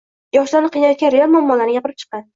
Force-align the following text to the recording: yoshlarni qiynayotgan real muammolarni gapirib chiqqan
yoshlarni 0.37 0.71
qiynayotgan 0.77 1.13
real 1.17 1.33
muammolarni 1.37 1.77
gapirib 1.77 2.01
chiqqan 2.05 2.27